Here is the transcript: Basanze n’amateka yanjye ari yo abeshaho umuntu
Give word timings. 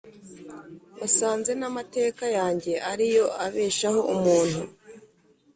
Basanze 0.99 1.51
n’amateka 1.59 2.23
yanjye 2.37 2.73
ari 2.91 3.05
yo 3.15 3.25
abeshaho 3.45 4.01
umuntu 4.13 4.61